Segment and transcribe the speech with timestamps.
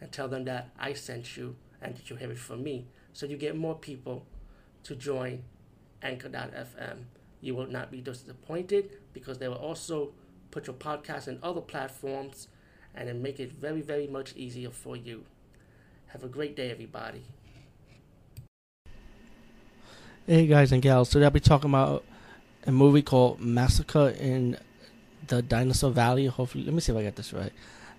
[0.00, 2.86] and tell them that I sent you and that you have it from me.
[3.12, 4.26] So you get more people
[4.84, 5.44] to join
[6.02, 7.04] Anchor.fm.
[7.40, 10.12] You will not be disappointed because they will also
[10.50, 12.48] put your podcast in other platforms
[12.94, 15.24] and then make it very, very much easier for you.
[16.08, 17.22] Have a great day, everybody.
[20.26, 22.02] Hey guys and gals, today I'll be talking about
[22.66, 24.56] a movie called Massacre in
[25.26, 26.26] the Dinosaur Valley.
[26.26, 27.52] Hopefully, let me see if I get this right.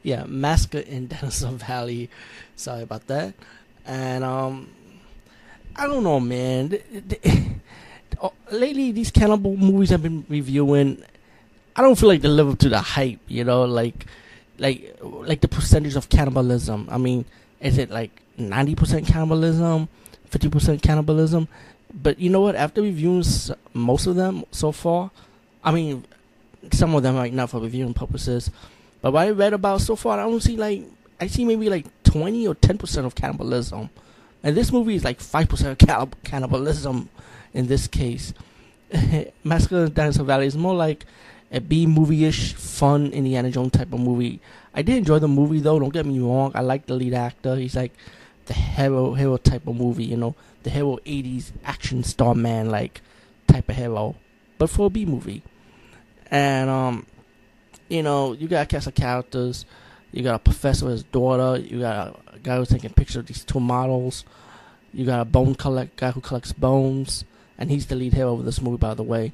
[0.03, 2.09] Yeah, Massacre in Denison Valley.
[2.55, 3.33] Sorry about that.
[3.85, 4.69] And um,
[5.75, 6.77] I don't know, man.
[8.21, 11.03] Oh, lately, these cannibal movies I've been reviewing,
[11.75, 13.19] I don't feel like they live up to the hype.
[13.27, 14.05] You know, like,
[14.57, 16.87] like, like the percentage of cannibalism.
[16.89, 17.25] I mean,
[17.59, 19.89] is it like ninety percent cannibalism,
[20.27, 21.49] fifty percent cannibalism?
[21.93, 22.55] But you know what?
[22.55, 23.23] After reviewing
[23.73, 25.11] most of them so far,
[25.61, 26.05] I mean,
[26.71, 28.49] some of them like not for reviewing purposes,
[29.05, 30.81] but what I read about so far, I don't see like
[31.21, 33.91] I see maybe like twenty or ten percent of cannibalism,
[34.41, 37.09] and this movie is like five percent of cannibalism
[37.53, 38.33] in this case.
[39.43, 41.05] Massacre in Dinosaur Valley is more like
[41.51, 44.39] a B movie-ish, fun Indiana Jones type of movie.
[44.73, 45.77] I did enjoy the movie though.
[45.77, 46.51] Don't get me wrong.
[46.55, 47.57] I like the lead actor.
[47.57, 47.93] He's like
[48.47, 50.05] the hero hero type of movie.
[50.05, 53.01] You know, the hero '80s action star man like
[53.45, 54.15] type of hero,
[54.57, 55.43] but for a B movie.
[56.31, 57.05] And um,
[57.89, 59.65] you know, you got a cast of characters.
[60.11, 61.59] You got a professor, his daughter.
[61.59, 64.23] You got a guy who's taking pictures of these two models.
[64.93, 67.25] You got a bone collect guy who collects bones,
[67.57, 69.33] and he's the lead hero of this movie, by the way.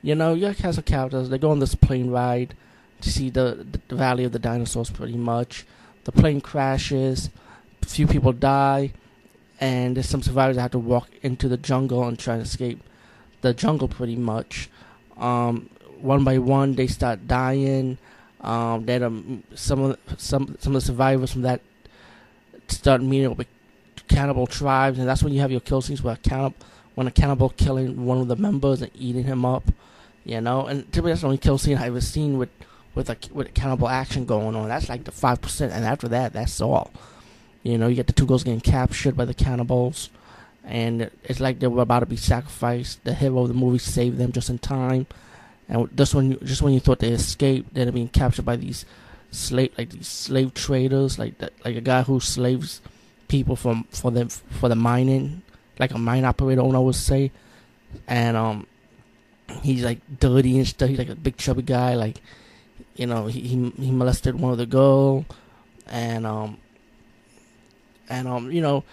[0.00, 1.28] You know, you got a cast of characters.
[1.28, 2.54] They go on this plane ride
[3.02, 5.66] to see the, the, the Valley of the Dinosaurs, pretty much.
[6.04, 7.30] The plane crashes.
[7.82, 8.92] A few people die,
[9.60, 12.82] and there's some survivors that have to walk into the jungle and try to escape
[13.42, 14.70] the jungle, pretty much.
[15.18, 15.68] Um,
[16.02, 17.98] one by one they start dying.
[18.40, 21.60] Um, then um, some of some some of the survivors from that
[22.68, 23.46] start meeting up with
[24.08, 26.54] cannibal tribes, and that's when you have your kill scenes where a cannibal,
[26.94, 29.64] when a cannibal killing one of the members and eating him up,
[30.24, 30.66] you know.
[30.66, 32.50] And typically that's the only kill scene I've ever seen with
[32.94, 34.68] with a with a cannibal action going on.
[34.68, 36.90] That's like the five percent, and after that, that's all.
[37.62, 40.10] You know, you get the two girls getting captured by the cannibals,
[40.64, 43.04] and it's like they were about to be sacrificed.
[43.04, 45.06] The hero of the movie saved them just in time
[45.68, 48.84] and just when you, just when you thought they escaped, they're being captured by these
[49.30, 52.80] slave like these slave traders, like that, like a guy who slaves
[53.28, 55.42] people from for them for the mining,
[55.78, 57.30] like a mine operator, I would say,
[58.06, 58.66] and um,
[59.62, 60.88] he's like dirty and stuff.
[60.88, 62.20] He's like a big chubby guy, like
[62.94, 65.24] you know, he he, he molested one of the girl,
[65.86, 66.58] and um,
[68.08, 68.84] and um, you know,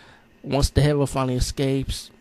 [0.44, 2.12] once the hero finally escapes,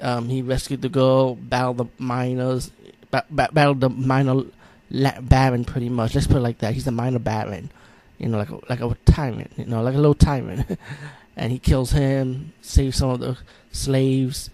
[0.00, 2.70] um, he rescued the girl, battled the miners,
[3.10, 4.42] ba- ba- battled the minor
[4.90, 6.14] la- baron pretty much.
[6.14, 6.74] Let's put it like that.
[6.74, 7.70] He's a minor baron,
[8.18, 10.78] you know, like a, like a tyrant, you know, like a little tyrant.
[11.36, 13.38] and he kills him, saves some of the
[13.70, 14.50] slaves,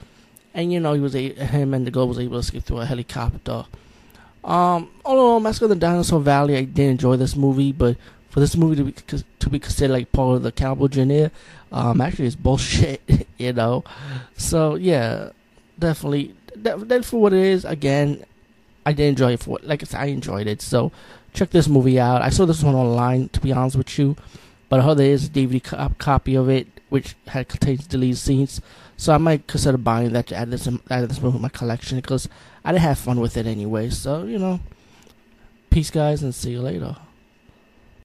[0.52, 2.78] and you know he was a- him and the girl was able to escape through
[2.80, 3.64] a helicopter.
[4.44, 7.96] Um, all in all, Massacre the Dinosaur Valley, I did enjoy this movie, but
[8.28, 8.92] for this movie to be
[9.38, 11.30] to be considered like part of the cannibal genre,
[11.72, 13.00] um, actually it's bullshit,
[13.38, 13.84] you know.
[14.36, 15.30] So yeah,
[15.78, 17.64] definitely, that, that for what it is.
[17.64, 18.24] Again,
[18.86, 20.62] I did enjoy it for like I said, I enjoyed it.
[20.62, 20.92] So
[21.32, 22.22] check this movie out.
[22.22, 24.16] I saw this one online to be honest with you,
[24.68, 27.86] but I heard there is a DVD co- uh, copy of it which had contains
[27.86, 28.60] deleted scenes.
[28.96, 31.98] So I might consider buying that to add this add this movie to my collection
[31.98, 32.28] because
[32.64, 33.90] I did have fun with it anyway.
[33.90, 34.60] So you know,
[35.70, 36.96] peace, guys, and see you later.